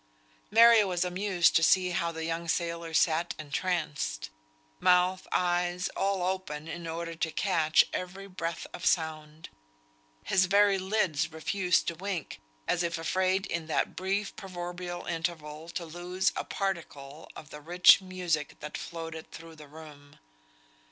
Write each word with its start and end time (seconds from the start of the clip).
Mary 0.49 0.83
was 0.83 1.05
amused 1.05 1.55
to 1.55 1.61
see 1.61 1.91
how 1.91 2.11
the 2.11 2.25
young 2.25 2.47
sailor 2.47 2.91
sat 2.91 3.35
entranced; 3.37 4.31
mouth, 4.79 5.27
eyes, 5.31 5.89
all 5.89 6.23
open, 6.23 6.67
in 6.67 6.87
order 6.87 7.13
to 7.13 7.29
catch 7.29 7.85
every 7.93 8.25
breath 8.25 8.65
of 8.73 8.83
sound. 8.83 9.49
His 10.23 10.45
very 10.45 10.79
lids 10.79 11.31
refused 11.31 11.87
to 11.87 11.93
wink, 11.93 12.41
as 12.67 12.81
if 12.81 12.97
afraid 12.97 13.45
in 13.45 13.67
that 13.67 13.95
brief 13.95 14.35
proverbial 14.35 15.05
interval 15.05 15.69
to 15.69 15.85
lose 15.85 16.31
a 16.35 16.45
particle 16.45 17.29
of 17.35 17.51
the 17.51 17.61
rich 17.61 18.01
music 18.01 18.55
that 18.59 18.79
floated 18.79 19.29
through 19.29 19.55
the 19.57 19.67
room. 19.67 20.17